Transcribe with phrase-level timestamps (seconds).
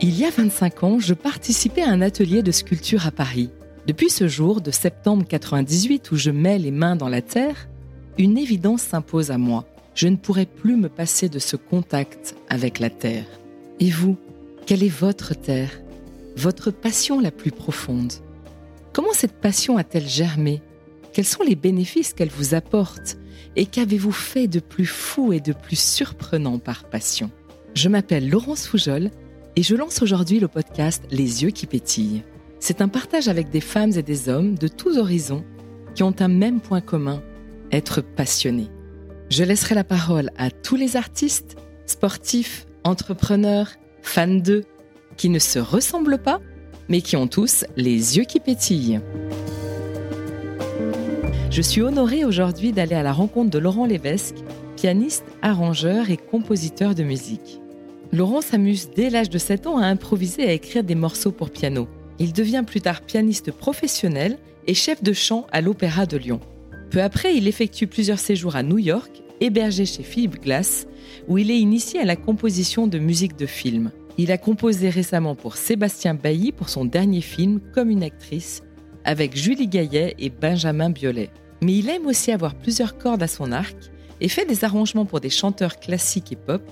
[0.00, 3.50] Il y a 25 ans, je participais à un atelier de sculpture à Paris.
[3.86, 7.68] Depuis ce jour de septembre 98 où je mets les mains dans la terre,
[8.18, 9.64] une évidence s'impose à moi.
[9.94, 13.26] Je ne pourrai plus me passer de ce contact avec la terre.
[13.80, 14.16] Et vous,
[14.66, 15.70] quelle est votre terre?
[16.36, 18.12] Votre passion la plus profonde?
[18.92, 20.62] Comment cette passion a-t-elle germé?
[21.12, 23.18] Quels sont les bénéfices qu'elle vous apporte?
[23.54, 27.30] Et qu'avez-vous fait de plus fou et de plus surprenant par passion?
[27.74, 29.10] Je m'appelle Laurence Foujol
[29.56, 32.22] et je lance aujourd'hui le podcast Les yeux qui pétillent.
[32.60, 35.44] C'est un partage avec des femmes et des hommes de tous horizons
[35.94, 37.22] qui ont un même point commun,
[37.70, 38.70] être passionnés.
[39.28, 41.56] Je laisserai la parole à tous les artistes,
[41.86, 43.68] sportifs, entrepreneurs,
[44.02, 44.64] fans d'eux,
[45.16, 46.40] qui ne se ressemblent pas,
[46.88, 49.00] mais qui ont tous les yeux qui pétillent.
[51.52, 54.36] Je suis honorée aujourd'hui d'aller à la rencontre de Laurent Lévesque,
[54.74, 57.60] pianiste, arrangeur et compositeur de musique.
[58.10, 61.50] Laurent s'amuse dès l'âge de 7 ans à improviser et à écrire des morceaux pour
[61.50, 61.88] piano.
[62.18, 66.40] Il devient plus tard pianiste professionnel et chef de chant à l'Opéra de Lyon.
[66.90, 70.86] Peu après, il effectue plusieurs séjours à New York, hébergé chez Philip Glass,
[71.28, 73.90] où il est initié à la composition de musique de film.
[74.16, 78.62] Il a composé récemment pour Sébastien Bailly pour son dernier film Comme une actrice,
[79.04, 81.30] avec Julie Gaillet et Benjamin Biolay.
[81.60, 83.76] Mais il aime aussi avoir plusieurs cordes à son arc
[84.20, 86.62] et fait des arrangements pour des chanteurs classiques et pop,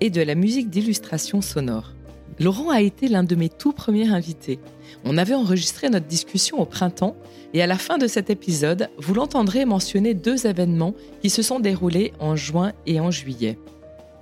[0.00, 1.92] et de la musique d'illustration sonore.
[2.40, 4.58] Laurent a été l'un de mes tout premiers invités.
[5.04, 7.16] On avait enregistré notre discussion au printemps
[7.54, 11.60] et à la fin de cet épisode, vous l'entendrez mentionner deux événements qui se sont
[11.60, 13.58] déroulés en juin et en juillet.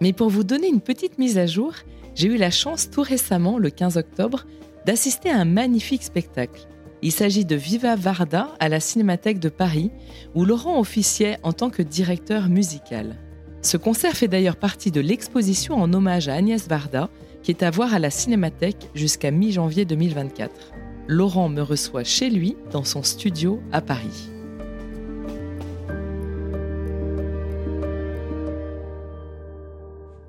[0.01, 1.73] Mais pour vous donner une petite mise à jour,
[2.15, 4.45] j'ai eu la chance tout récemment, le 15 octobre,
[4.87, 6.67] d'assister à un magnifique spectacle.
[7.03, 9.91] Il s'agit de Viva Varda à la Cinémathèque de Paris,
[10.35, 13.17] où Laurent officiait en tant que directeur musical.
[13.63, 17.09] Ce concert fait d'ailleurs partie de l'exposition en hommage à Agnès Varda,
[17.43, 20.53] qui est à voir à la Cinémathèque jusqu'à mi-janvier 2024.
[21.09, 24.29] Laurent me reçoit chez lui, dans son studio à Paris.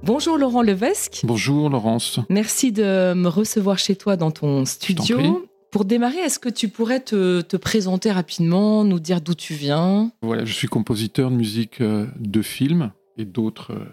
[0.04, 1.22] Bonjour Laurent Levesque.
[1.26, 2.20] Bonjour Laurence.
[2.30, 5.46] Merci de me recevoir chez toi dans ton studio.
[5.72, 10.12] Pour démarrer, est-ce que tu pourrais te, te, présenter rapidement, nous dire d'où tu viens?
[10.22, 13.86] Voilà, je suis compositeur de musique euh, de film et d'autres euh,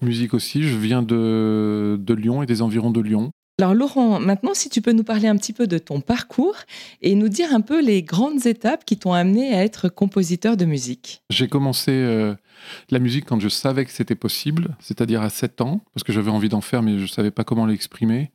[0.00, 0.62] musiques aussi.
[0.62, 3.30] Je viens de, de Lyon et des environs de Lyon.
[3.60, 6.54] Alors Laurent, maintenant si tu peux nous parler un petit peu de ton parcours
[7.02, 10.64] et nous dire un peu les grandes étapes qui t'ont amené à être compositeur de
[10.64, 11.22] musique.
[11.28, 12.36] J'ai commencé euh,
[12.90, 16.30] la musique quand je savais que c'était possible, c'est-à-dire à 7 ans, parce que j'avais
[16.30, 18.30] envie d'en faire mais je ne savais pas comment l'exprimer.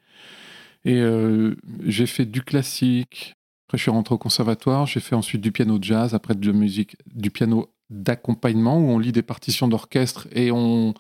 [0.86, 1.56] Et euh,
[1.86, 3.36] j'ai fait du classique,
[3.68, 6.54] après je suis rentré au conservatoire, j'ai fait ensuite du piano jazz, après de la
[6.54, 10.94] musique, du piano d'accompagnement où on lit des partitions d'orchestre et on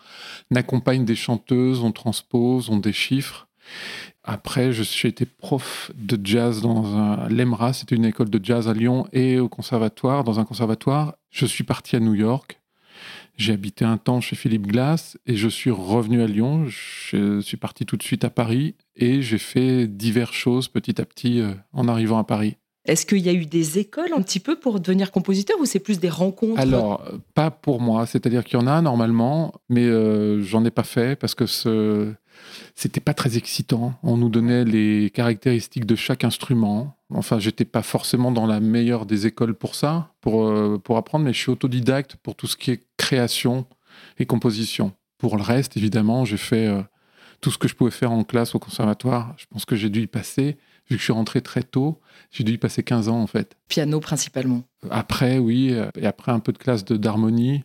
[0.56, 3.48] accompagne des chanteuses, on transpose, on déchiffre.
[4.24, 8.74] Après, j'ai été prof de jazz dans un l'EMRA, c'était une école de jazz à
[8.74, 11.16] Lyon et au conservatoire, dans un conservatoire.
[11.30, 12.63] Je suis parti à New York.
[13.36, 16.66] J'ai habité un temps chez Philippe Glass et je suis revenu à Lyon.
[16.68, 21.06] Je suis parti tout de suite à Paris et j'ai fait diverses choses petit à
[21.06, 22.58] petit euh, en arrivant à Paris.
[22.86, 25.80] Est-ce qu'il y a eu des écoles un petit peu pour devenir compositeur ou c'est
[25.80, 26.60] plus des rencontres?
[26.60, 27.02] Alors,
[27.34, 28.06] pas pour moi.
[28.06, 32.14] C'est-à-dire qu'il y en a normalement, mais euh, j'en ai pas fait parce que ce
[32.76, 33.94] c'était pas très excitant.
[34.04, 36.98] On nous donnait les caractéristiques de chaque instrument.
[37.14, 41.26] Enfin, j'étais pas forcément dans la meilleure des écoles pour ça, pour, euh, pour apprendre,
[41.26, 43.66] mais je suis autodidacte pour tout ce qui est création
[44.18, 44.94] et composition.
[45.18, 46.82] Pour le reste, évidemment, j'ai fait euh,
[47.42, 49.34] tout ce que je pouvais faire en classe au conservatoire.
[49.38, 50.58] Je pense que j'ai dû y passer
[50.90, 53.56] vu que je suis rentré très tôt, j'ai dû y passer 15 ans en fait.
[53.70, 57.64] Piano principalement Après, oui, et après un peu de classe d'harmonie,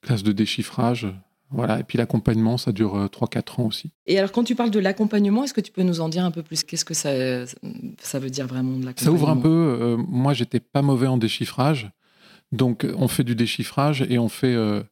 [0.00, 1.06] classe de déchiffrage.
[1.52, 3.90] Voilà, et puis l'accompagnement, ça dure 3-4 euh, ans aussi.
[4.06, 6.30] Et alors, quand tu parles de l'accompagnement, est-ce que tu peux nous en dire un
[6.30, 6.62] peu plus?
[6.62, 7.10] Qu'est-ce que ça,
[7.98, 9.48] ça veut dire vraiment de l'accompagnement Ça ouvre un peu.
[9.80, 11.90] Euh, moi, j'étais pas mauvais en déchiffrage.
[12.52, 14.82] Donc, on fait du déchiffrage et on fait euh,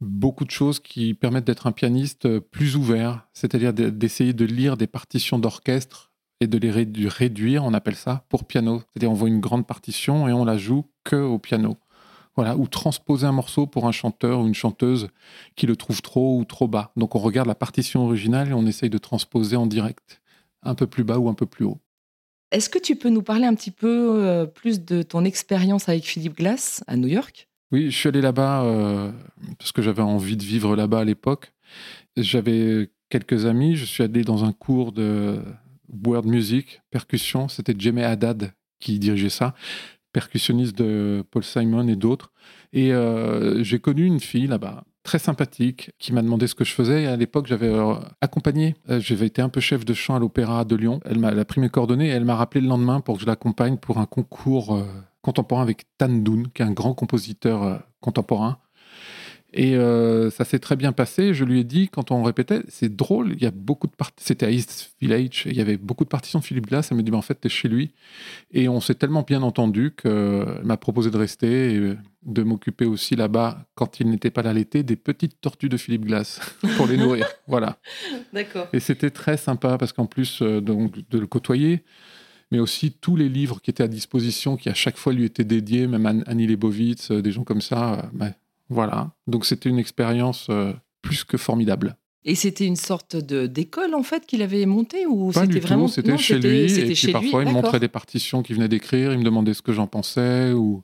[0.00, 4.86] beaucoup de choses qui permettent d'être un pianiste plus ouvert, c'est-à-dire d'essayer de lire des
[4.86, 8.80] partitions d'orchestre et de les réduire, on appelle ça, pour piano.
[8.80, 11.76] C'est-à-dire on voit une grande partition et on la joue que au piano.
[12.36, 15.08] Voilà, ou transposer un morceau pour un chanteur ou une chanteuse
[15.54, 16.92] qui le trouve trop ou trop bas.
[16.96, 20.20] Donc on regarde la partition originale et on essaye de transposer en direct,
[20.62, 21.78] un peu plus bas ou un peu plus haut.
[22.52, 26.04] Est-ce que tu peux nous parler un petit peu euh, plus de ton expérience avec
[26.04, 27.48] Philippe Glass à New York?
[27.72, 29.10] Oui, je suis allé là-bas euh,
[29.58, 31.52] parce que j'avais envie de vivre là-bas à l'époque.
[32.16, 35.40] J'avais quelques amis, je suis allé dans un cours de,
[36.04, 39.54] World Music, percussion, c'était Jimmy Haddad qui dirigeait ça,
[40.16, 42.32] percussionniste de Paul Simon et d'autres.
[42.72, 46.72] Et euh, j'ai connu une fille là-bas, très sympathique, qui m'a demandé ce que je
[46.72, 47.02] faisais.
[47.02, 50.18] Et à l'époque, j'avais euh, accompagné, euh, j'avais été un peu chef de chant à
[50.18, 51.00] l'Opéra de Lyon.
[51.04, 53.76] Elle m'a pris mes coordonnées et elle m'a rappelé le lendemain pour que je l'accompagne
[53.76, 54.82] pour un concours
[55.20, 58.56] contemporain avec Tan Dun, qui est un grand compositeur contemporain.
[59.56, 59.76] Et
[60.30, 61.34] ça s'est très bien passé.
[61.34, 64.24] Je lui ai dit, quand on répétait, c'est drôle, il y a beaucoup de parties.
[64.24, 66.88] C'était à East Village, il y avait beaucoup de partitions de Philippe Glass.
[66.90, 67.92] Elle m'a dit, en fait, tu es chez lui.
[68.52, 71.74] Et on s'est tellement bien entendu qu'elle m'a proposé de rester.
[71.74, 75.76] Et de m'occuper aussi là-bas, quand il n'était pas là l'été, des petites tortues de
[75.76, 76.40] Philippe Glass
[76.76, 77.26] pour les nourrir.
[77.46, 77.78] voilà.
[78.32, 78.66] D'accord.
[78.72, 81.84] Et c'était très sympa parce qu'en plus euh, donc, de le côtoyer,
[82.50, 85.44] mais aussi tous les livres qui étaient à disposition, qui à chaque fois lui étaient
[85.44, 87.94] dédiés, même Annie Leibovitz, euh, des gens comme ça.
[87.94, 88.34] Euh, ben,
[88.68, 89.12] voilà.
[89.26, 90.50] Donc c'était une expérience
[91.02, 91.96] plus que formidable.
[92.24, 96.18] Et c'était une sorte de d'école en fait qu'il avait montée ou c'était vraiment c'était
[96.18, 99.24] chez lui et puis parfois il me montrait des partitions qu'il venait d'écrire, il me
[99.24, 100.82] demandait ce que j'en pensais ou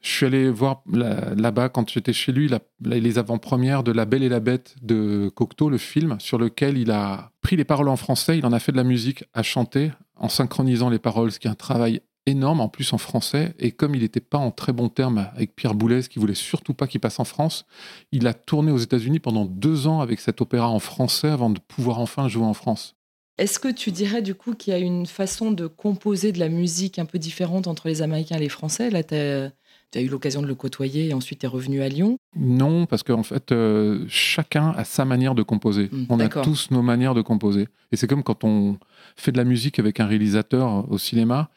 [0.00, 2.48] je suis allé voir là-bas, quand j'étais chez lui,
[2.80, 6.92] les avant-premières de La Belle et la Bête de Cocteau, le film, sur lequel il
[6.92, 9.90] a pris les paroles en français, il en a fait de la musique à chanter
[10.14, 13.54] en synchronisant les paroles, ce qui est un travail énorme, en plus en français.
[13.58, 16.74] Et comme il n'était pas en très bon terme avec Pierre Boulez, qui voulait surtout
[16.74, 17.64] pas qu'il passe en France,
[18.12, 21.60] il a tourné aux États-Unis pendant deux ans avec cet opéra en français avant de
[21.60, 22.96] pouvoir enfin jouer en France.
[23.38, 26.48] Est-ce que tu dirais du coup qu'il y a une façon de composer de la
[26.48, 28.88] musique un peu différente entre les Américains et les Français?
[28.88, 32.16] Là, tu as eu l'occasion de le côtoyer et ensuite tu es revenu à Lyon?
[32.34, 35.90] Non, parce qu'en fait, euh, chacun a sa manière de composer.
[35.92, 37.68] Hmm, on a tous nos manières de composer.
[37.92, 38.78] Et c'est comme quand on
[39.16, 41.50] fait de la musique avec un réalisateur au cinéma.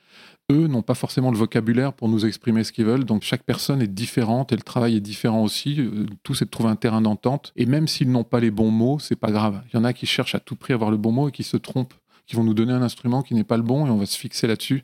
[0.52, 3.84] Eux n'ont pas forcément le vocabulaire pour nous exprimer ce qu'ils veulent, donc chaque personne
[3.84, 5.80] est différente et le travail est différent aussi.
[5.80, 7.54] Euh, tout c'est de trouver un terrain d'entente.
[7.56, 9.62] Et même s'ils n'ont pas les bons mots, c'est pas grave.
[9.68, 11.32] Il y en a qui cherchent à tout prix à avoir le bon mot et
[11.32, 11.94] qui se trompent,
[12.26, 14.18] qui vont nous donner un instrument qui n'est pas le bon et on va se
[14.18, 14.84] fixer là-dessus.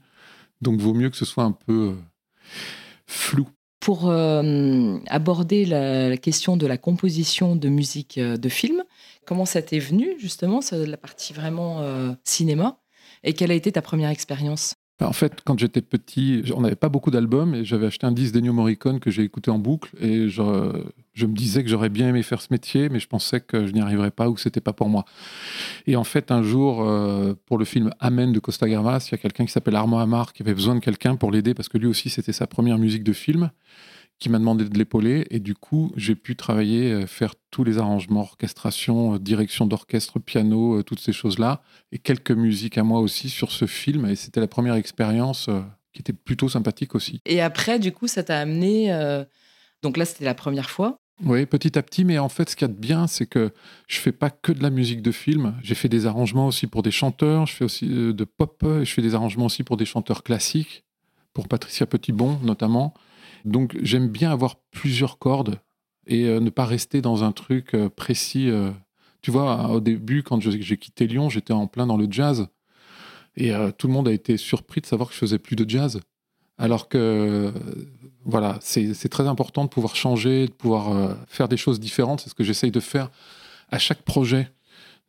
[0.61, 1.95] Donc vaut mieux que ce soit un peu euh,
[3.07, 3.47] flou.
[3.79, 8.83] Pour euh, aborder la, question de la composition de musique de film,
[9.25, 11.83] comment ça t'est venu justement, la partie vraiment
[12.23, 12.79] cinéma,
[13.23, 14.75] et quelle a été ta première expérience?
[15.01, 18.33] En fait, quand j'étais petit, on n'avait pas beaucoup d'albums et j'avais acheté un disque
[18.33, 22.23] d'Ennio Morricone que j'ai écouté en boucle et je, me disais que j'aurais bien aimé
[22.23, 24.71] faire ce métier, mais je pensais que je n'y arriverais pas ou que c'était pas
[24.71, 25.03] pour moi.
[25.85, 29.15] Et en fait, un jour, euh, pour le film Amen de Costa Gavras, il y
[29.15, 31.77] a quelqu'un qui s'appelle Armand Amar qui avait besoin de quelqu'un pour l'aider parce que
[31.77, 33.51] lui aussi, c'était sa première musique de film
[34.19, 35.27] qui m'a demandé de l'épauler.
[35.29, 40.19] Et du coup, j'ai pu travailler, euh, faire tous les arrangements, orchestration, euh, direction d'orchestre,
[40.19, 41.61] piano, euh, toutes ces choses-là.
[41.91, 44.05] Et quelques musiques à moi aussi sur ce film.
[44.05, 45.49] Et c'était la première expérience
[45.93, 47.19] qui était plutôt sympathique aussi.
[47.25, 48.89] Et après, du coup, ça t'a amené.
[49.81, 50.97] Donc là, c'était la première fois.
[51.23, 53.53] Oui, petit à petit, mais en fait, ce qu'il y a de bien, c'est que
[53.87, 55.55] je fais pas que de la musique de film.
[55.63, 59.01] J'ai fait des arrangements aussi pour des chanteurs, je fais aussi de pop, je fais
[59.01, 60.83] des arrangements aussi pour des chanteurs classiques,
[61.33, 62.93] pour Patricia Petitbon notamment.
[63.45, 65.59] Donc j'aime bien avoir plusieurs cordes
[66.07, 68.49] et euh, ne pas rester dans un truc euh, précis.
[68.49, 68.71] Euh.
[69.21, 72.47] Tu vois, au début, quand j'ai quitté Lyon, j'étais en plein dans le jazz.
[73.37, 75.99] Et tout le monde a été surpris de savoir que je faisais plus de jazz.
[76.59, 77.51] Alors que,
[78.23, 82.21] voilà, c'est très important de pouvoir changer, de pouvoir faire des choses différentes.
[82.21, 83.09] C'est ce que j'essaye de faire
[83.71, 84.51] à chaque projet,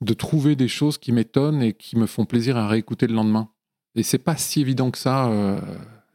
[0.01, 3.51] de trouver des choses qui m'étonnent et qui me font plaisir à réécouter le lendemain.
[3.97, 5.31] Et c'est pas si évident que ça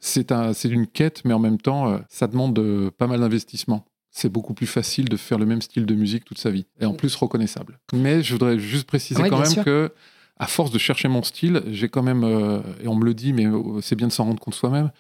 [0.02, 3.86] c'est un, une quête, mais en même temps, euh, ça demande euh, pas mal d'investissement.
[4.10, 6.86] C'est beaucoup plus facile de faire le même style de musique toute sa vie, et
[6.86, 7.80] en plus reconnaissable.
[7.94, 9.94] Mais je voudrais juste préciser quand même que,
[10.38, 13.32] à force de chercher mon style, j'ai quand même, euh, et on me le dit,
[13.32, 13.46] mais
[13.82, 14.92] c'est bien de s'en rendre compte soi-même,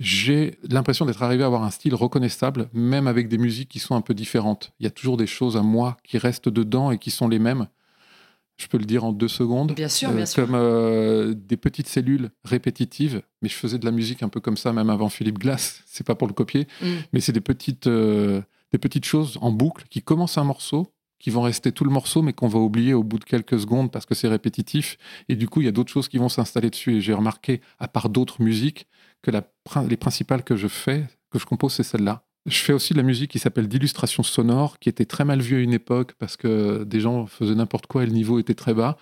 [0.00, 3.94] j'ai l'impression d'être arrivé à avoir un style reconnaissable, même avec des musiques qui sont
[3.94, 4.72] un peu différentes.
[4.80, 7.38] Il y a toujours des choses à moi qui restent dedans et qui sont les
[7.38, 7.68] mêmes
[8.60, 9.72] je peux le dire en deux secondes.
[9.72, 10.44] Bien sûr, bien sûr.
[10.44, 13.22] Comme euh, des petites cellules répétitives.
[13.40, 15.82] Mais je faisais de la musique un peu comme ça, même avant Philippe Glass.
[15.86, 16.86] C'est pas pour le copier, mm.
[17.12, 21.30] mais c'est des petites, euh, des petites choses en boucle qui commencent un morceau, qui
[21.30, 24.06] vont rester tout le morceau, mais qu'on va oublier au bout de quelques secondes parce
[24.06, 24.98] que c'est répétitif.
[25.28, 26.96] Et du coup, il y a d'autres choses qui vont s'installer dessus.
[26.96, 28.86] Et j'ai remarqué, à part d'autres musiques,
[29.22, 29.42] que la,
[29.88, 32.24] les principales que je fais, que je compose, c'est celle-là.
[32.46, 35.56] Je fais aussi de la musique qui s'appelle d'illustration sonore, qui était très mal vue
[35.56, 38.72] à une époque parce que des gens faisaient n'importe quoi et le niveau était très
[38.72, 38.96] bas.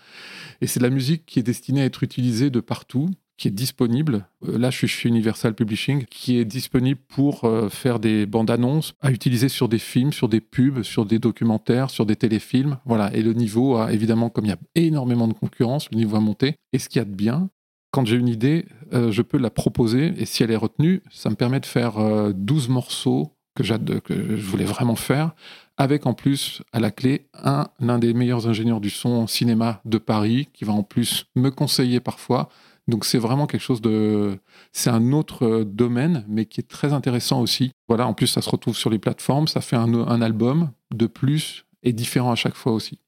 [0.61, 3.53] Et c'est de la musique qui est destinée à être utilisée de partout, qui est
[3.53, 4.27] disponible.
[4.47, 8.51] Euh, là, je suis chez Universal Publishing, qui est disponible pour euh, faire des bandes
[8.51, 12.79] annonces, à utiliser sur des films, sur des pubs, sur des documentaires, sur des téléfilms.
[12.85, 13.15] Voilà.
[13.15, 16.21] Et le niveau a, évidemment, comme il y a énormément de concurrence, le niveau a
[16.21, 16.57] monté.
[16.73, 17.49] Et ce qu'il y a de bien,
[17.91, 21.31] quand j'ai une idée, euh, je peux la proposer et si elle est retenue, ça
[21.31, 21.95] me permet de faire
[22.35, 25.33] 12 morceaux que, que je voulais vraiment faire,
[25.77, 29.99] avec en plus à la clé un l'un des meilleurs ingénieurs du son cinéma de
[29.99, 32.49] Paris, qui va en plus me conseiller parfois
[32.89, 34.39] Donc c'est vraiment quelque chose de...
[34.73, 37.71] C'est un autre euh, domaine, mais qui est très intéressant aussi.
[37.89, 41.65] Voilà, en plus ça se retrouve sur les plateformes, ça fait un, album de plus
[41.83, 42.99] et différent à chaque fois aussi.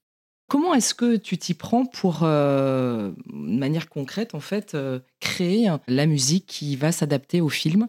[0.51, 5.69] Comment est-ce que tu t'y prends pour, euh, de manière concrète, en fait, euh, créer
[5.87, 7.87] la musique qui va s'adapter au film?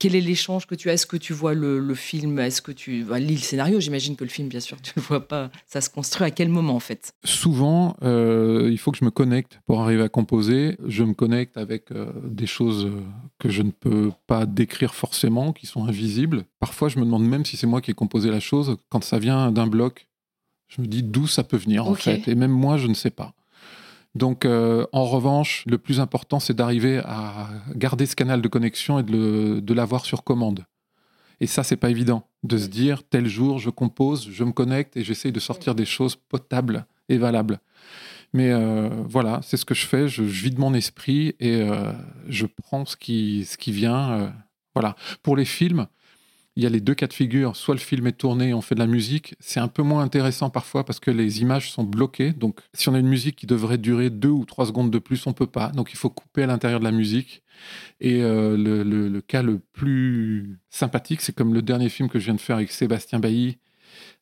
[0.00, 0.94] Quel est l'échange que tu as?
[0.94, 2.40] Est-ce que tu vois le, film?
[2.40, 3.78] Est-ce que tu lis le scénario?
[3.78, 5.52] J'imagine que le film, bien sûr, tu ne le vois pas.
[5.66, 7.12] Ça se construit à quel moment, en fait?
[7.22, 10.78] Souvent, euh, il faut que je me connecte pour arriver à composer.
[10.84, 11.90] Je me connecte avec
[12.24, 12.90] des choses
[13.38, 16.42] que je ne peux pas décrire forcément, qui sont invisibles.
[16.58, 18.78] Parfois, je me demande même si c'est moi qui ai composé la chose.
[18.88, 20.09] Quand ça vient d'un bloc,
[20.70, 22.26] je me dis d'où ça peut venir, en fait.
[22.28, 23.34] Et même moi, je ne sais pas.
[24.14, 28.98] Donc, euh, en revanche, le plus important, c'est d'arriver à garder ce canal de connexion
[28.98, 30.64] et de, l'avoir sur commande.
[31.40, 34.96] Et ça, c'est pas évident de se dire tel jour, je compose, je me connecte
[34.96, 37.60] et j'essaye de sortir des choses potables et valables.
[38.32, 40.06] Mais euh, voilà, c'est ce que je fais.
[40.06, 41.92] Je, vide mon esprit et euh,
[42.28, 44.32] je prends ce qui, ce qui vient.
[44.74, 44.94] voilà.
[45.22, 45.86] Pour les films,
[46.60, 47.56] il y a les deux cas de figure.
[47.56, 49.34] Soit le film est tourné on fait de la musique.
[49.40, 52.32] C'est un peu moins intéressant parfois parce que les images sont bloquées.
[52.32, 55.26] Donc, si on a une musique qui devrait durer deux ou trois secondes de plus,
[55.26, 55.68] on peut pas.
[55.68, 57.42] Donc, il faut couper à l'intérieur de la musique.
[57.98, 62.34] Et euh, le, cas le plus sympathique, c'est comme le dernier film que je viens
[62.34, 63.56] de faire avec Sébastien Bailly,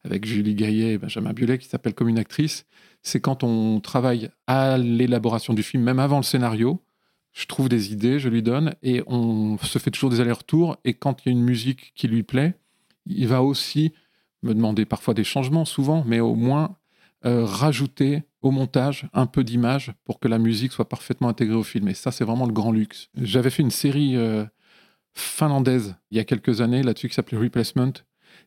[0.04, 2.66] avec Julie Gaillet et Benjamin Biolay, qui s'appelle Comme une actrice.
[3.02, 6.80] C'est quand on travaille à l'élaboration du film, même avant le scénario
[7.32, 10.76] je trouve des idées, je lui donne, et on se fait toujours des allers-retours.
[10.84, 12.54] Et quand il y a une musique qui lui plaît,
[13.06, 13.92] il va aussi
[14.42, 16.76] me demander parfois des changements, souvent, mais au moins
[17.26, 21.64] euh, rajouter au montage un peu d'image pour que la musique soit parfaitement intégrée au
[21.64, 21.88] film.
[21.88, 23.08] Et ça, c'est vraiment le grand luxe.
[23.20, 24.44] J'avais fait une série euh,
[25.14, 27.92] finlandaise il y a quelques années là-dessus qui s'appelait Replacement.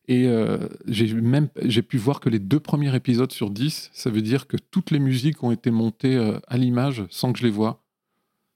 [0.08, 4.10] Et euh, j'ai même j'ai pu voir que les deux premiers épisodes sur dix, ça
[4.10, 7.52] veut dire que toutes les musiques ont été montées à l'image sans que je les
[7.52, 7.81] voie.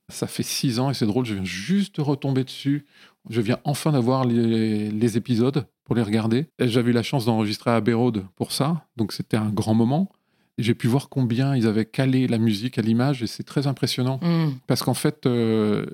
[0.09, 2.85] Ça fait six ans et c'est drôle, je viens juste de retomber dessus.
[3.29, 6.47] Je viens enfin d'avoir les, épisodes pour les regarder.
[6.59, 7.93] J'avais eu la chance d'enregistrer à Abbey
[8.35, 10.11] pour ça, donc c'était un grand moment.
[10.57, 14.19] J'ai pu voir combien ils avaient calé la musique à l'image et c'est très impressionnant.
[14.21, 14.53] Mm.
[14.67, 15.85] Parce qu'en fait, euh,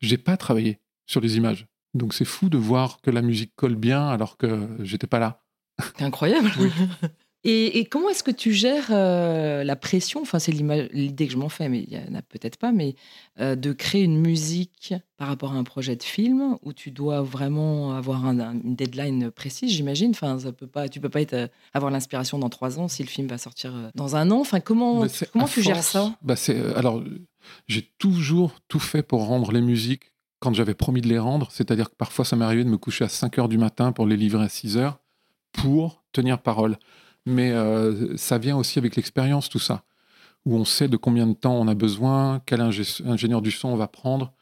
[0.00, 1.66] j'ai pas travaillé sur les images.
[1.94, 5.42] Donc c'est fou de voir que la musique colle bien alors que j'étais pas là.
[5.96, 6.50] C'est incroyable.
[7.42, 10.20] Et, comment est-ce que tu gères euh, la pression?
[10.20, 12.96] Enfin, c'est l'idée que je m'en fais, mais il n'y en a peut-être pas, mais
[13.40, 17.22] euh, de créer une musique par rapport à un projet de film où tu dois
[17.22, 20.10] vraiment avoir une deadline précise, j'imagine?
[20.10, 23.02] Enfin, ça peut pas, tu peux pas être, euh, avoir l'inspiration dans trois ans si
[23.02, 24.40] le film va sortir dans un an.
[24.40, 26.14] Enfin, comment, comment tu gères ça?
[26.20, 26.34] Bah
[26.76, 27.02] Alors,
[27.68, 31.48] j'ai toujours tout fait pour rendre les musiques quand j'avais promis de les rendre.
[31.50, 34.06] C'est-à-dire que parfois, ça m'est arrivé de me coucher à 5 heures du matin pour
[34.06, 34.98] les livrer à 6 heures
[35.52, 36.76] pour tenir parole
[37.26, 39.84] mais euh, ça vient aussi avec l'expérience, tout ça,
[40.44, 43.76] où on sait de combien de temps on a besoin, quel ingénieur du son on
[43.76, 44.32] va prendre,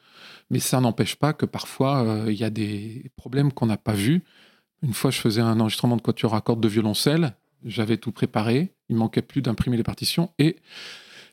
[0.50, 3.92] mais ça n'empêche pas que parfois euh, il y a des problèmes qu'on n'a pas
[3.92, 4.22] vus.
[4.82, 8.72] Une fois, je faisais un enregistrement de quatuor à cordes de violoncelle, j'avais tout préparé,
[8.88, 10.56] il manquait plus d'imprimer les partitions, et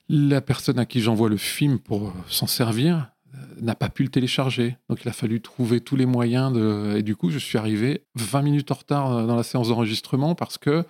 [0.10, 4.10] la personne à qui j'envoie le film pour s'en servir euh, n'a pas pu le
[4.10, 4.78] télécharger.
[4.90, 6.96] Donc il a fallu trouver tous les moyens de...
[6.98, 10.58] Et du coup, je suis arrivé 20 minutes en retard dans la séance d'enregistrement parce
[10.58, 10.84] que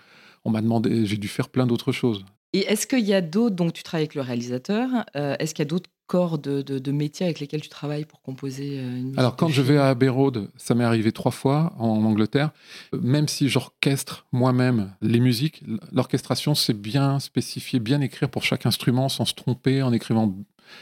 [0.45, 2.23] on m'a demandé, j'ai dû faire plein d'autres choses.
[2.53, 5.63] Et est-ce qu'il y a d'autres, donc tu travailles avec le réalisateur, euh, est-ce qu'il
[5.63, 9.03] y a d'autres corps de, de, métiers avec lesquels tu travailles pour composer euh, une
[9.05, 12.51] musique Alors quand je vais à Abbey Road, ça m'est arrivé trois fois en Angleterre,
[12.93, 19.09] même si j'orchestre moi-même les musiques, l'orchestration c'est bien spécifié, bien écrire pour chaque instrument
[19.09, 20.33] sans se tromper, en écrivant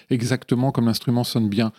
[0.09, 1.71] exactement comme l'instrument sonne bien.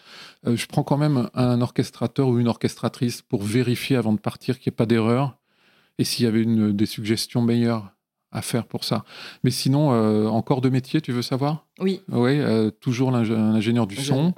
[0.46, 4.58] Euh, je prends quand même un orchestrateur ou une orchestratrice pour vérifier avant de partir
[4.58, 5.36] qu'il n'y ait pas d'erreur
[5.98, 7.94] et s'il y avait une, des suggestions meilleures
[8.34, 9.04] à faire pour ça.
[9.44, 11.66] Mais sinon, euh, encore de métier, tu veux savoir?
[11.78, 12.02] Oui.
[12.10, 14.34] Oui, euh, toujours l'ingénieur du son.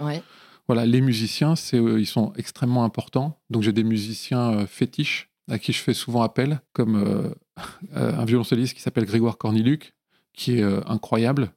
[0.69, 3.39] Voilà, les musiciens, c'est, euh, ils sont extrêmement importants.
[3.51, 7.35] Donc j'ai des musiciens fétiches à qui je fais souvent appel, comme
[7.95, 9.95] un violoncelliste qui s'appelle Grégoire Corniluc,
[10.35, 11.53] qui est incroyable.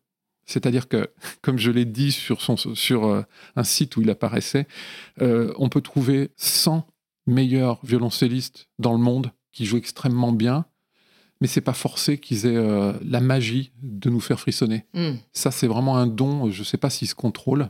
[0.46, 1.10] C'est-à-dire que,
[1.42, 3.26] comme je l'ai dit sur, son, sur
[3.56, 4.68] un site où il apparaissait,
[5.20, 6.88] on peut trouver 100
[7.26, 10.66] meilleurs violoncellistes dans le monde qui jouent extrêmement bien,
[11.42, 14.86] mais c'est pas forcé qu'ils aient euh, la magie de nous faire frissonner.
[14.94, 15.14] Hmm.
[15.34, 16.52] Ça, c'est vraiment un don.
[16.52, 17.70] Je sais pas s'il se contrôle.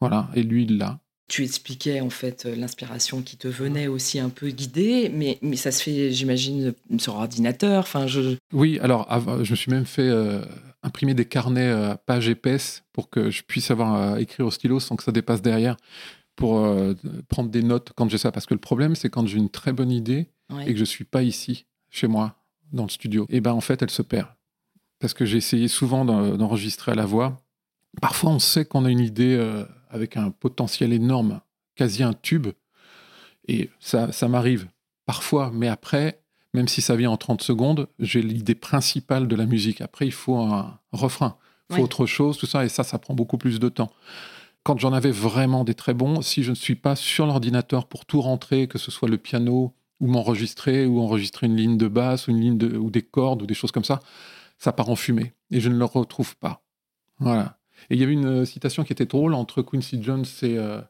[0.00, 0.98] Voilà, et lui, il l'a.
[1.28, 5.56] Tu expliquais en fait euh, l'inspiration qui te venait aussi un peu guidée, mais, mais
[5.56, 7.80] ça se fait, j'imagine, sur ordinateur.
[7.80, 8.36] Enfin, je...
[8.52, 9.06] Oui, alors
[9.42, 10.42] je me suis même fait euh,
[10.82, 14.80] imprimer des carnets à pages épaisses pour que je puisse avoir à écrire au stylo
[14.80, 15.76] sans que ça dépasse derrière
[16.34, 16.66] pour
[17.28, 18.32] prendre des notes quand j'ai ça.
[18.32, 20.30] Parce que le problème, c'est quand j'ai une très bonne idée,
[20.66, 22.36] et que je suis pas ici, chez moi,
[22.72, 24.28] dans le studio, et ben en fait, elle se perd.
[24.98, 27.40] Parce que j'ai essayé souvent d'enregistrer à la voix.
[28.00, 31.40] Parfois, on sait qu'on a une idée euh, avec un potentiel énorme,
[31.74, 32.48] quasi un tube.
[33.48, 34.68] Et ça, ça m'arrive
[35.06, 36.22] parfois, mais après,
[36.54, 39.80] même si ça vient en 30 secondes, j'ai l'idée principale de la musique.
[39.80, 41.36] Après, il faut un refrain,
[41.68, 43.90] il faut autre chose, tout ça, et ça, ça prend beaucoup plus de temps.
[44.62, 48.04] Quand j'en avais vraiment des très bons, si je ne suis pas sur l'ordinateur pour
[48.04, 52.26] tout rentrer, que ce soit le piano, ou m'enregistrer, ou enregistrer une ligne de basse,
[52.26, 54.00] ou, une ligne de, ou des cordes, ou des choses comme ça,
[54.58, 55.34] ça part en fumée.
[55.50, 56.62] Et je ne le retrouve pas.
[57.18, 57.58] Voilà.
[57.88, 60.80] Et il y avait une citation qui était drôle entre Quincy Jones et euh,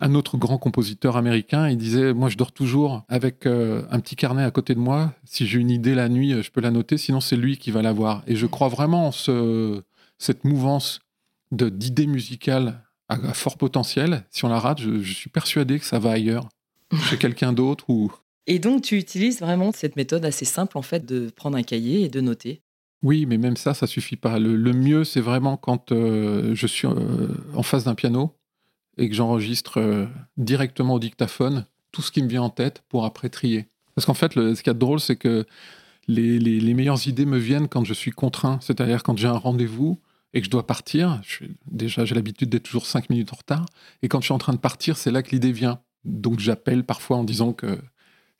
[0.00, 1.68] un autre grand compositeur américain.
[1.68, 5.14] Il disait Moi, je dors toujours avec euh, un petit carnet à côté de moi.
[5.24, 7.82] Si j'ai une idée la nuit, je peux la noter, sinon c'est lui qui va
[7.82, 8.22] l'avoir.
[8.26, 9.82] Et je crois vraiment en ce,
[10.18, 11.00] cette mouvance
[11.50, 14.24] d'idées musicales à, fort potentiel.
[14.30, 16.48] Si on la rate, je, je suis persuadé que ça va ailleurs,
[17.08, 18.12] chez quelqu'un d'autre ou.
[18.46, 22.02] Et donc, tu utilises vraiment cette méthode assez simple, en fait, de prendre un cahier
[22.02, 22.62] et de noter
[23.02, 24.38] oui, mais même ça, ça suffit pas.
[24.38, 28.36] Le, mieux, c'est vraiment quand euh, je suis euh, en face d'un piano
[28.96, 30.06] et que j'enregistre euh,
[30.36, 33.66] directement au dictaphone tout ce qui me vient en tête pour après trier.
[33.94, 35.44] Parce qu'en fait, ce qui est drôle, c'est que
[36.06, 40.00] les, meilleures idées me viennent quand je suis contraint, c'est-à-dire quand j'ai un rendez-vous
[40.32, 41.20] et que je dois partir.
[41.70, 43.66] déjà, j'ai l'habitude d'être toujours cinq minutes en retard.
[44.02, 45.80] Et quand je suis en train de partir, c'est là que l'idée vient.
[46.04, 47.78] Donc j'appelle parfois en disant que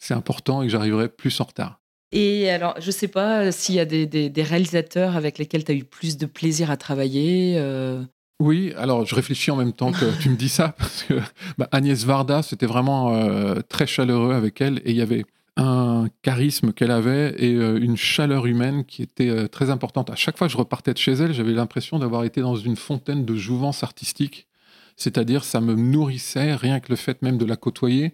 [0.02, 1.78] c'est important et que j'arriverai plus en retard.
[2.10, 5.74] Et alors, je ne sais pas s'il y a des, réalisateurs avec lesquels tu as
[5.74, 7.54] eu plus de plaisir à travailler.
[7.56, 8.02] Euh.
[8.40, 11.14] Oui, alors je réfléchis en même temps que tu me dis ça, parce que
[11.56, 15.24] bah, Agnès Varda, c'était vraiment euh, très chaleureux avec elle, et il y avait
[15.56, 20.10] un charisme qu'elle avait et euh, une chaleur humaine qui était très importante.
[20.10, 22.76] À chaque fois que je repartais de chez elle, j'avais l'impression d'avoir été dans une
[22.76, 24.48] fontaine de jouvence artistique,
[24.96, 28.12] c'est-à-dire ça me nourrissait, rien que le fait même de la côtoyer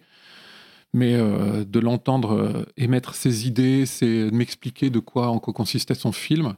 [0.93, 5.95] mais euh, de l'entendre euh, émettre ses idées, c'est m'expliquer de quoi en quoi consistait
[5.95, 6.55] son film.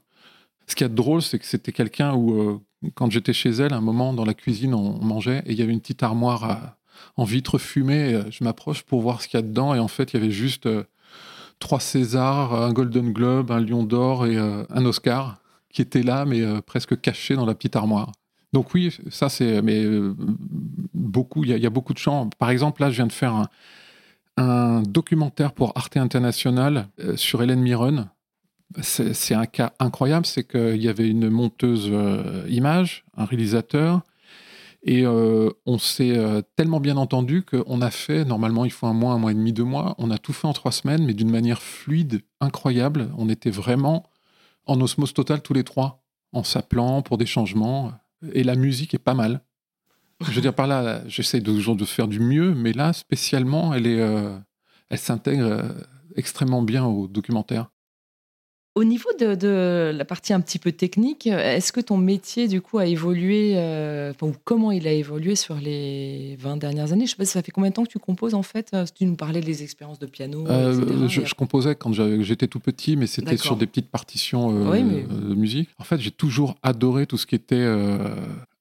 [0.68, 2.60] Ce qui est drôle, c'est que c'était quelqu'un où, euh,
[2.96, 5.74] quand j'étais chez elle, un moment dans la cuisine, on, mangeait et il y avait
[5.74, 6.76] une petite armoire
[7.18, 8.22] en vitre fumée.
[8.30, 10.32] je m'approche pour voir ce qu'il y a dedans et en fait, il y avait
[10.32, 10.68] juste
[11.60, 16.42] trois Césars, un Golden Globe, un Lion d'Or et un Oscar qui étaient là, mais
[16.62, 18.12] presque cachés dans la petite armoire.
[18.54, 19.86] Donc oui, ça c'est, mais
[20.94, 22.30] beaucoup, il y, y, a beaucoup de chants.
[22.40, 23.48] Par exemple, là, je viens de faire un,
[24.42, 28.10] un documentaire pour Arte International euh, sur Hélène Mirren.
[28.82, 34.02] C'est un cas incroyable, c'est qu'il y avait une monteuse euh, image, un réalisateur,
[34.84, 36.18] et euh, on s'est
[36.56, 39.52] tellement bien entendu qu'on a fait, normalement il faut un mois, un mois et demi,
[39.52, 43.12] deux mois, on a tout fait en trois semaines, mais d'une manière fluide, incroyable.
[43.18, 44.10] On était vraiment
[44.66, 47.92] en osmose totale tous les trois, en s'appelant pour des changements,
[48.32, 49.42] et la musique est pas mal.
[50.28, 53.88] Je veux dire, par là, j'essaie toujours de faire du mieux, mais là, spécialement, elle,
[53.88, 54.38] est, euh,
[54.90, 55.70] elle s'intègre euh,
[56.16, 57.70] extrêmement bien au documentaire.
[58.74, 62.78] Au niveau de, la partie un petit peu technique, est-ce que ton métier, du coup,
[62.78, 67.06] a évolué, euh, ou comment il a évolué sur les 20 dernières années?
[67.06, 68.74] Je sais pas, ça fait combien de temps que tu composes, en fait?
[68.96, 73.38] Tu nous parlais des expériences de piano, je, composais quand j'étais tout petit, mais c'était
[73.38, 75.70] sur des petites partitions de musique.
[75.78, 77.68] En fait, j'ai toujours adoré tout ce qui était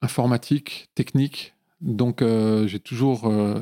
[0.03, 1.55] informatique, technique.
[1.81, 3.61] Donc, euh, j'ai toujours euh,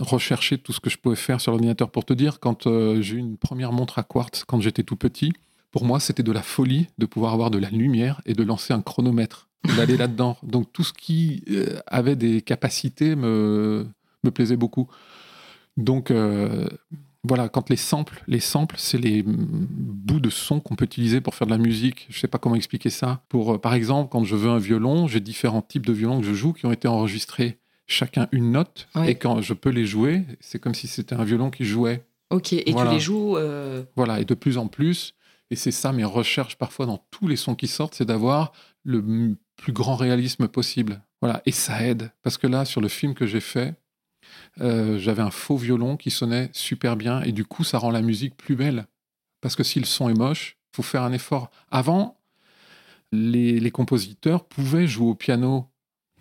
[0.00, 1.90] recherché tout ce que je pouvais faire sur l'ordinateur.
[1.90, 4.96] Pour te dire, quand euh, j'ai eu une première montre à quartz quand j'étais tout
[4.96, 5.32] petit,
[5.74, 8.72] pour moi, c'était de la folie de pouvoir avoir de la lumière et de lancer
[8.72, 10.38] un chronomètre, d'aller là-dedans.
[10.44, 11.42] Donc, tout ce qui
[11.86, 13.84] avait des capacités me,
[14.22, 14.88] me plaisait beaucoup.
[15.76, 16.12] Donc,
[17.26, 21.34] voilà, quand les samples, les samples, c'est les bouts de son qu'on peut utiliser pour
[21.34, 22.06] faire de la musique.
[22.10, 23.22] Je ne sais pas comment expliquer ça.
[23.30, 26.26] Pour, euh, par exemple, quand je veux un violon, j'ai différents types de violons que
[26.26, 28.88] je joue qui ont été enregistrés chacun une note.
[29.06, 32.04] Et quand je peux les jouer, c'est comme si c'était un violon qui jouait.
[32.30, 33.36] Ok, et tu les joues.
[33.36, 35.14] Euh, voilà, et de plus en plus.
[35.50, 38.52] Et c'est ça mes recherches parfois dans tous les sons qui sortent, c'est d'avoir
[38.82, 41.02] le plus grand réalisme possible.
[41.20, 42.10] Voilà, et ça aide.
[42.22, 43.74] Parce que là, sur le film que j'ai fait,
[44.60, 48.02] euh, j'avais un faux violon qui sonnait super bien et du coup ça rend la
[48.02, 48.86] musique plus belle.
[49.40, 51.50] Parce que si le son est moche, faut faire un effort.
[51.70, 52.18] Avant,
[53.12, 55.70] les, compositeurs pouvaient jouer au piano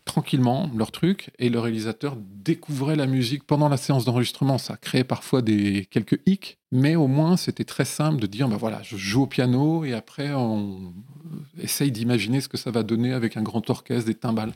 [0.05, 4.57] tranquillement leur truc et le réalisateur découvrait la musique pendant la séance d'enregistrement.
[4.57, 8.57] Ça créait parfois des quelques hicks, mais au moins c'était très simple de dire ben
[8.57, 10.93] voilà, je joue au piano et après on
[11.59, 14.53] essaye d'imaginer ce que ça va donner avec un grand orchestre, des timbales.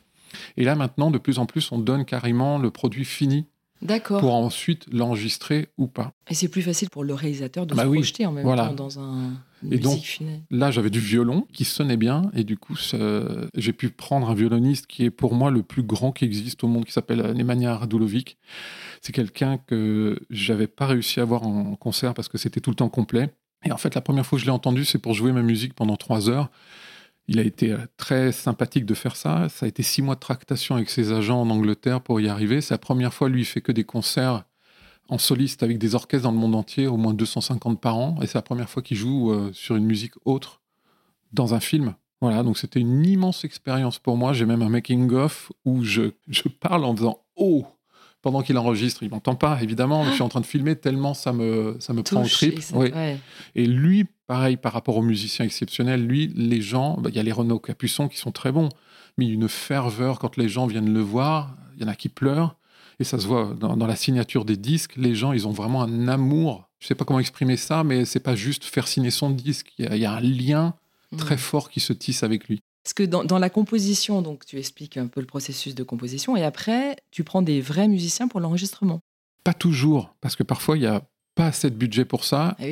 [0.58, 3.46] Et là maintenant, de plus en plus, on donne carrément le produit fini
[3.82, 4.20] D'accord.
[4.20, 6.12] Pour ensuite l'enregistrer ou pas.
[6.30, 9.00] Et c'est plus facile pour le réalisateur de bah se projeter en même temps dans
[9.00, 9.34] un.
[9.72, 10.20] Et donc,
[10.52, 12.76] là, j'avais du violon qui sonnait bien, et du coup,
[13.56, 16.68] j'ai pu prendre un violoniste qui est pour moi le plus grand qui existe au
[16.68, 18.38] monde, qui s'appelle Nemanja Radulovic.
[19.02, 22.76] C'est quelqu'un que j'avais pas réussi à voir en concert parce que c'était tout le
[22.76, 23.34] temps complet.
[23.66, 25.74] Et en fait, la première fois que je l'ai entendu, c'est pour jouer ma musique
[25.74, 26.50] pendant trois heures.
[27.28, 29.50] Il a été euh, très sympathique de faire ça.
[29.50, 32.62] Ça a été six mois de tractation avec ses agents en Angleterre pour y arriver.
[32.62, 34.44] C'est la première fois, lui, il fait que des concerts
[35.10, 38.18] en soliste avec des orchestres dans le monde entier, au moins 250 par an.
[38.22, 40.62] Et c'est la première fois qu'il joue euh, sur une musique autre
[41.34, 41.96] dans un film.
[42.22, 44.34] Voilà, donc c'était une immense expérience pour moi.
[44.34, 47.66] J'ai même un making-of où je, je parle en faisant Oh
[48.22, 49.04] pendant qu'il enregistre.
[49.04, 51.94] Il m'entend pas, évidemment, mais je suis en train de filmer tellement ça me, ça
[51.94, 52.60] me prend au trip.
[53.56, 57.24] Et, lui, pareil, par rapport aux musiciens exceptionnels, lui, les gens, bah, il y a
[57.24, 58.70] les Renaud Capuçon qui sont très bons,
[59.18, 61.56] mais une ferveur quand les gens viennent le voir.
[61.78, 62.58] Il y en a qui pleurent.
[63.00, 64.96] Et ça se voit dans, la signature des disques.
[64.96, 66.68] Les gens, ils ont vraiment un amour.
[66.80, 69.74] Je sais pas comment exprimer ça, mais c'est pas juste faire signer son disque.
[69.78, 70.74] Il y a, un lien
[71.12, 71.18] mmh.
[71.18, 72.62] très fort qui se tisse avec lui.
[72.84, 76.44] Parce que dans, la composition, donc tu expliques un peu le processus de composition, et
[76.46, 79.02] après, tu prends des vrais musiciens pour l'enregistrement.
[79.44, 81.02] Pas toujours, parce que parfois, il n'y a
[81.36, 82.64] pas assez de budget pour ça, ah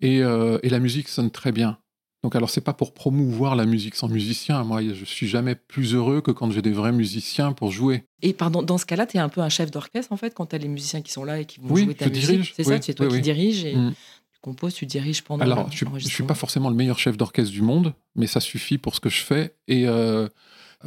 [0.00, 1.78] et, euh, et, la musique sonne très bien.
[2.22, 4.62] Donc alors, c'est pas pour promouvoir la musique sans musicien.
[4.62, 8.04] Moi, je suis jamais plus heureux que quand j'ai des vrais musiciens pour jouer.
[8.20, 10.46] Et pardon, dans ce cas-là, tu es un peu un chef d'orchestre, en fait, quand
[10.46, 12.52] tu as les musiciens qui sont là et qui vont jouer ta musique.
[12.54, 13.64] C'est ça, c'est toi qui diriges.
[13.64, 13.74] Et...
[13.74, 13.94] Mm
[14.40, 17.62] composes, tu diriges pendant Alors, je ne suis pas forcément le meilleur chef d'orchestre du
[17.62, 19.54] monde, mais ça suffit pour ce que je fais.
[19.68, 20.28] Et euh,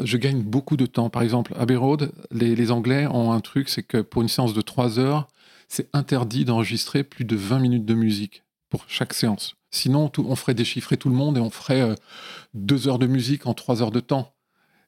[0.03, 1.09] je gagne beaucoup de temps.
[1.09, 4.61] Par exemple, à Road, les, Anglais ont un truc, c'est que pour une séance de
[4.61, 5.27] 3 heures,
[5.67, 8.42] c'est interdit d'enregistrer plus de 20 minutes de musique
[8.73, 9.53] pour chaque séance.
[9.69, 11.95] Sinon, on ferait déchiffrer tout le monde et on ferait
[12.55, 14.33] 2 euh, heures de musique en 3 heures de temps.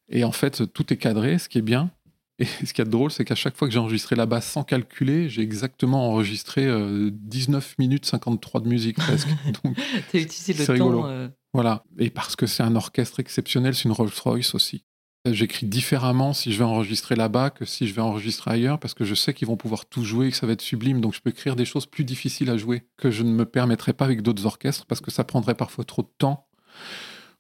[0.10, 1.92] Et en fait, tout est cadré, ce qui est bien.
[2.40, 5.30] Et ce qui est drôle, c'est qu'à chaque fois que j'ai enregistré là-bas sans calculer,
[5.30, 6.66] j'ai exactement enregistré
[7.12, 9.28] 19 euh, minutes 53 de musique presque.
[10.16, 11.08] Utilisé le temps.
[11.08, 11.30] Euh.
[11.54, 11.84] Voilà.
[12.00, 14.84] Et parce que c'est un orchestre exceptionnel, c'est une Rolls-Royce aussi.
[15.26, 19.06] J'écris différemment si je vais enregistrer là-bas que si je vais enregistrer ailleurs, parce que
[19.06, 21.02] je sais qu'ils vont pouvoir tout jouer et que ça va être sublime.
[21.02, 23.94] Donc je peux écrire des choses plus difficiles à jouer que je ne me permettrais
[23.94, 26.48] pas avec d'autres orchestres, parce que ça prendrait parfois trop de temps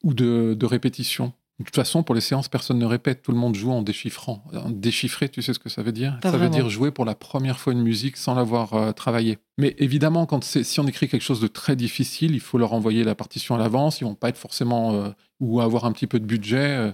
[0.03, 1.33] ou de, de répétition.
[1.59, 4.43] De toute façon, pour les séances, personne ne répète, tout le monde joue en déchiffrant.
[4.67, 6.19] déchiffrer, tu sais ce que ça veut dire?
[6.21, 9.37] Ça veut dire jouer pour la première fois une musique sans l'avoir euh, travaillée.
[9.57, 13.05] Mais évidemment, quand si on écrit quelque chose de très difficile, il faut leur envoyer
[13.05, 14.01] la partition à l'avance.
[14.01, 16.75] Ils vont pas être forcément euh, ou avoir un petit peu de budget.
[16.77, 16.91] Euh.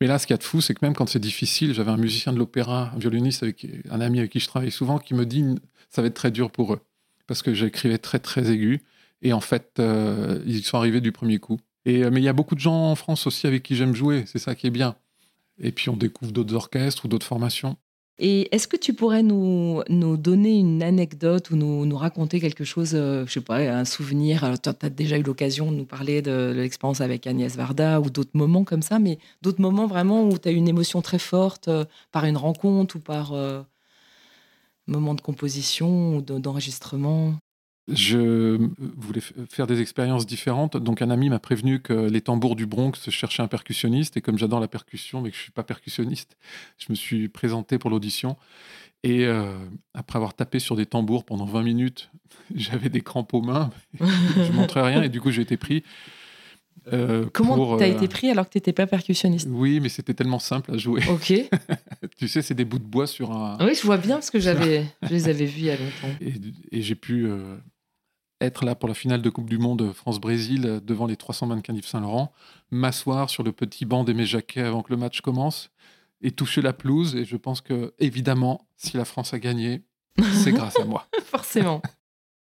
[0.00, 1.90] Mais là, ce qu'il y a de fou, c'est que même quand c'est difficile, j'avais
[1.90, 3.44] un musicien de l'opéra, un violoniste,
[3.90, 5.44] un ami avec qui je travaille souvent, qui me dit
[5.90, 6.80] ça va être très dur pour eux
[7.26, 8.82] parce que j'écrivais très très aigu.
[9.22, 9.80] Et en fait,
[10.46, 11.58] ils sont arrivés du premier coup.
[11.86, 14.24] Euh, mais il y a beaucoup de gens en France aussi avec qui j'aime jouer,
[14.26, 14.96] c'est ça qui est bien.
[15.58, 17.76] Et puis on découvre d'autres orchestres ou d'autres formations.
[18.18, 19.82] Et est-ce que tu pourrais nous,
[20.16, 24.42] donner une anecdote ou nous, raconter quelque chose, euh, je sais pas, un souvenir?
[24.44, 28.08] Alors, tu as déjà eu l'occasion de nous parler de, l'expérience avec Agnès Varda ou
[28.08, 31.68] d'autres moments comme ça, mais d'autres moments vraiment où tu as une émotion très forte
[31.68, 33.66] euh, par une rencontre ou par un
[34.86, 37.34] moment de composition ou d'enregistrement?
[37.88, 38.58] Je
[38.96, 40.76] voulais faire des expériences différentes.
[40.76, 44.16] Donc, un ami m'a prévenu que les tambours du Bronx cherchaient un percussionniste.
[44.16, 46.36] Et comme j'adore la percussion, mais que je ne suis pas percussionniste,
[46.78, 48.36] je me suis présenté pour l'audition.
[49.02, 49.52] Et euh,
[49.94, 52.10] après avoir tapé sur des tambours pendant 20 minutes,
[52.56, 53.70] j'avais des crampes aux mains.
[54.00, 55.02] je ne montrais rien.
[55.02, 55.84] Et du coup, j'ai été pris.
[56.92, 59.48] Euh, Comment tu as été euh, pris alors que tu n'étais pas percussionniste?
[59.50, 61.02] Oui, mais c'était tellement simple à jouer.
[61.08, 61.32] Ok.
[62.18, 63.58] tu sais, c'est des bouts de bois sur un.
[63.60, 66.16] Oui, je vois bien parce que j'avais, je les avais vus il y a longtemps.
[66.72, 67.28] Et, j'ai pu
[68.40, 71.86] être là pour la finale de Coupe du Monde France-Brésil devant les 300 mannequins d'Yves
[71.86, 72.32] Saint-Laurent,
[72.70, 75.70] m'asseoir sur le petit banc d'Aimé Jacquet avant que le match commence
[76.20, 77.16] et toucher la pelouse.
[77.16, 79.82] Et je pense que, évidemment, si la France a gagné,
[80.42, 81.06] c'est grâce à moi.
[81.24, 81.82] Forcément.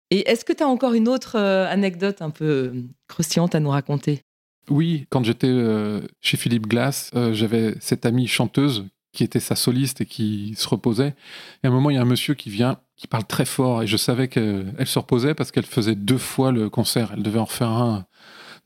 [0.10, 3.60] Et est-ce que tu as encore une autre euh, anecdote un peu euh, croustillante à
[3.60, 4.22] nous raconter?
[4.70, 8.86] Oui, quand j'étais euh, chez Philippe Glass, j'avais cette amie chanteuse
[9.18, 11.16] qui était sa soliste et qui se reposait.
[11.64, 13.82] Et à un moment, il y a un monsieur qui vient, qui parle très fort,
[13.82, 17.14] et je savais qu'elle se reposait parce qu'elle faisait deux fois le concert.
[17.16, 18.06] Elle devait en refaire un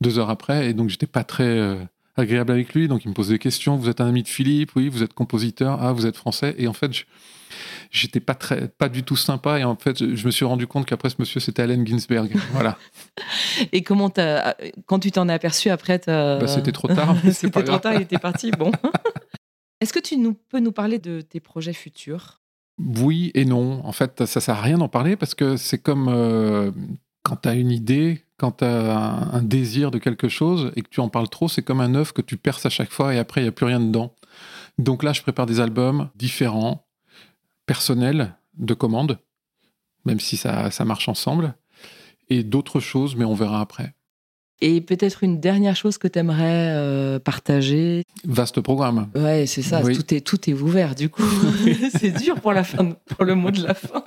[0.01, 1.77] deux heures après, et donc j'étais pas très euh,
[2.17, 2.89] agréable avec lui.
[2.89, 3.77] Donc il me posait des questions.
[3.77, 4.71] Vous êtes un ami de Philippe?
[4.75, 5.81] Oui, vous êtes compositeur?
[5.81, 6.53] Ah, vous êtes français?
[6.57, 6.91] Et en fait,
[7.89, 9.57] j'étais pas très, pas du tout sympa.
[9.57, 12.35] Et en fait, je me suis rendu compte qu'après ce monsieur, c'était Allen Ginsberg.
[12.51, 12.77] Voilà.
[13.71, 17.15] et comment as, quand tu t'en es aperçu après bah, C'était trop tard.
[17.31, 17.93] c'était trop tard.
[17.93, 18.51] Il était parti.
[18.51, 18.73] Bon.
[19.81, 20.15] Est-ce que tu
[20.49, 22.39] peux nous parler de tes projets futurs?
[22.77, 23.85] Oui et non.
[23.85, 26.71] En fait, ça ne sert à rien d'en parler parce que c'est comme euh,
[27.23, 30.89] quand tu as une idée, quand tu as un, désir de quelque chose et que
[30.89, 33.17] tu en parles trop, c'est comme un œuf que tu perces à chaque fois et
[33.17, 34.15] après, il n'y a plus rien dedans.
[34.77, 36.85] Donc là, je prépare des albums différents,
[37.65, 39.19] personnels, de commande,
[40.05, 41.55] même si ça, ça marche ensemble,
[42.29, 43.93] et d'autres choses, mais on verra après.
[44.61, 48.03] Et peut-être une dernière chose que tu aimerais euh, partager.
[48.25, 49.09] Vaste programme.
[49.15, 49.81] Ouais, c'est ça.
[49.81, 51.23] Tout, est, tout est ouvert, du coup.
[51.99, 54.03] c'est dur pour, la fin, pour le mot de la fin.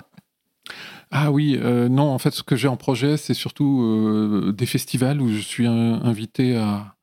[1.10, 4.66] Ah oui, euh, non, en fait, ce que j'ai en projet, c'est surtout euh, des
[4.66, 6.94] festivals où je suis invité à,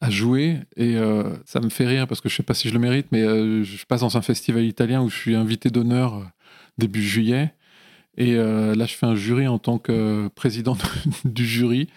[0.00, 2.74] à jouer et euh, ça me fait rire parce que je sais pas si je
[2.74, 6.16] le mérite, mais euh, je passe dans un festival italien où je suis invité d'honneur
[6.16, 6.24] euh,
[6.78, 7.54] début juillet.
[8.16, 10.76] Et là, je fais un jury en tant que président
[11.24, 11.88] du jury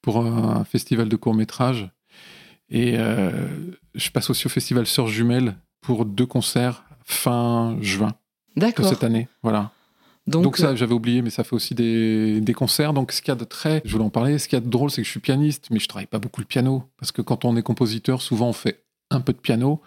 [0.00, 1.90] pour un, festival de court métrage.
[2.70, 2.96] Et
[3.94, 8.14] je passe aussi au festival Sœurs Jumelles pour deux concerts fin juin
[8.56, 9.28] de cette année.
[9.42, 9.72] Voilà.
[10.26, 12.92] Donc, ça, j'avais oublié, mais ça fait aussi des, des, concerts.
[12.92, 14.64] Donc ce qu'il y a de très, je voulais en parler, ce qu'il y a
[14.64, 16.82] de drôle, c'est que je suis pianiste, mais je travaille pas beaucoup le piano.
[16.98, 19.80] Parce que quand on est compositeur, souvent on fait un peu de piano.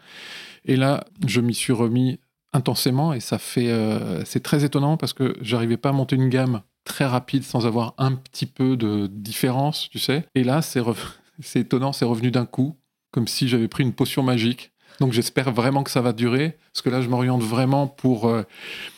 [0.63, 2.20] Et là, je m'y suis remis
[2.54, 6.30] intensément et ça fait, euh, c'est très étonnant parce que j'arrivais pas à monter une
[6.30, 10.26] gamme très rapide sans avoir un petit peu de différence, tu sais.
[10.36, 10.82] Et là, c'est,
[11.40, 12.76] c'est étonnant, c'est revenu d'un coup,
[13.12, 14.72] comme si j'avais pris une potion magique.
[15.00, 18.44] Donc j'espère vraiment que ça va durer, parce que là, je m'oriente vraiment pour euh,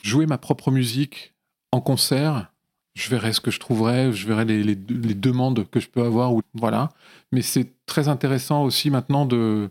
[0.02, 1.34] jouer ma propre musique
[1.72, 2.52] en concert,
[2.96, 6.34] je verrai ce que je trouverai, je verrai les, demandes que je peux avoir.
[6.54, 6.90] Voilà.
[7.32, 9.70] Mais c'est très intéressant aussi maintenant de,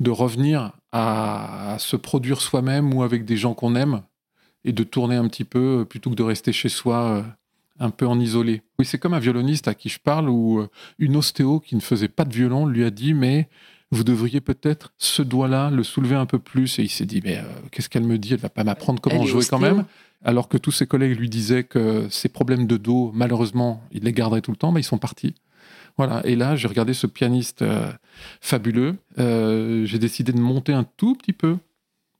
[0.00, 4.02] de revenir à, se produire soi-même ou avec des gens qu'on aime
[4.64, 7.22] et de tourner un petit peu euh, plutôt que de rester chez soi euh,
[7.80, 8.62] un peu en isolé.
[8.78, 11.80] Oui, c'est comme un violoniste à qui je parle où euh, une ostéo qui ne
[11.80, 13.48] faisait pas de violon lui a dit mais
[13.90, 16.78] vous devriez peut-être ce doigt-là le soulever un peu plus.
[16.78, 18.34] Et il s'est dit mais qu'est-ce qu'elle me dit?
[18.34, 19.84] Elle va pas m'apprendre comment jouer quand même.
[20.24, 24.12] alors que tous ses collègues lui disaient que ses problèmes de dos, malheureusement, il les
[24.12, 25.34] garderait tout le temps, mais ils sont partis.
[25.96, 26.22] Voilà.
[26.24, 27.90] Et là, j'ai regardé ce pianiste euh,
[28.40, 28.96] fabuleux.
[29.18, 31.56] Euh, j'ai décidé de monter un tout petit peu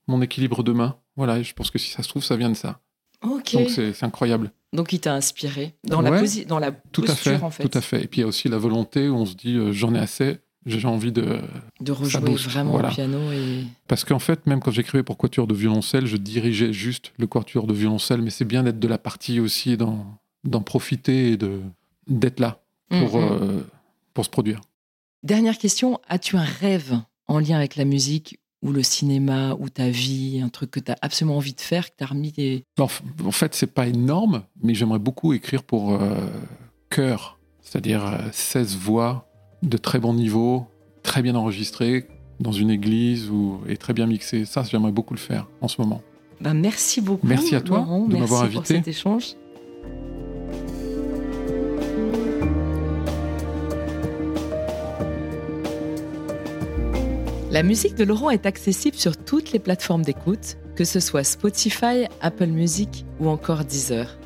[0.07, 0.97] mon équilibre de main.
[1.15, 1.39] Voilà.
[1.39, 2.79] Et je pense que si ça se trouve, ça vient de ça.
[3.21, 3.53] Ok.
[3.53, 4.51] Donc c'est incroyable.
[4.73, 7.69] Donc il t'a inspiré dans la, dans la tout posture, à fait, en fait.
[7.69, 8.03] Tout à fait.
[8.03, 9.99] Et puis il y a aussi la volonté où on se dit euh, j'en ai
[9.99, 11.39] assez, j'ai envie de.
[11.79, 13.31] De rejouer vraiment le piano.
[13.31, 13.63] Et...
[13.87, 17.67] Parce qu'en fait, même quand j'écrivais pour Quatuor de violoncelle, je dirigeais juste le Quatuor
[17.67, 21.37] de violoncelle, mais c'est bien d'être de la partie aussi et d'en profiter et
[22.07, 22.62] d'être là
[22.99, 23.41] pour, mm-hmm.
[23.41, 23.61] euh,
[24.13, 24.61] pour se produire.
[25.23, 29.89] Dernière question as-tu un rêve en lien avec la musique ou le cinéma ou ta
[29.89, 32.63] vie, un truc que tu as absolument envie de faire, que tu as remis des.
[32.79, 32.87] En,
[33.31, 36.15] fait, c'est pas énorme, mais j'aimerais beaucoup écrire pour euh,
[36.89, 38.01] chœur, c'est-à-dire
[38.31, 39.29] 16 euh, voix
[39.63, 40.65] de très bon niveau,
[41.03, 42.07] très bien enregistré
[42.39, 44.45] dans une église ou, et très bien mixé.
[44.45, 46.01] Ça, j'aimerais beaucoup le faire en ce moment.
[46.41, 47.27] Ben, merci beaucoup.
[47.27, 48.57] Merci à toi de m'avoir invité.
[48.57, 49.35] Pour cet échange.
[57.53, 62.07] La musique de Laurent est accessible sur toutes les plateformes d'écoute, que ce soit Spotify,
[62.19, 64.17] Apple Music ou encore Deezer.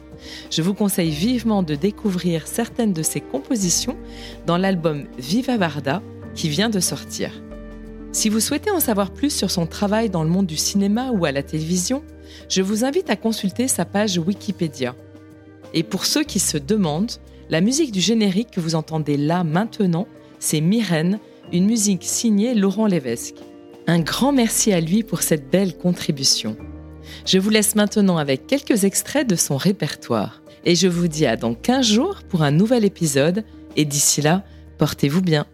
[0.50, 3.98] Je vous conseille vivement de découvrir certaines de ses compositions
[4.46, 6.02] dans l'album Viva Varda
[6.36, 7.34] qui vient de sortir.
[8.14, 11.26] Si vous souhaitez en savoir plus sur son travail dans le monde du cinéma ou
[11.26, 12.04] à la télévision,
[12.48, 14.96] je vous invite à consulter sa page Wikipédia.
[15.74, 17.12] Et pour ceux qui se demandent,
[17.50, 20.08] la musique du générique que vous entendez là maintenant,
[20.40, 21.20] c'est Myrène,
[21.52, 23.36] une musique signée Laurent Lévesque.
[23.88, 26.58] Un grand merci à lui pour cette belle contribution.
[27.26, 30.42] Je vous laisse maintenant avec quelques extraits de son répertoire.
[30.66, 33.46] Et je vous dis à dans 15 jours pour un nouvel épisode.
[33.78, 34.44] Et d'ici là,
[34.78, 35.46] portez-vous bien.